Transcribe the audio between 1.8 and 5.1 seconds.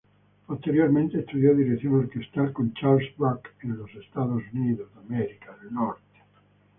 orquestal con Charles Bruck en Estados Unidos.